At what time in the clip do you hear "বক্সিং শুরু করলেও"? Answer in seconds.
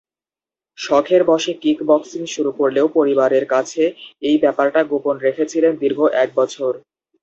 1.85-2.85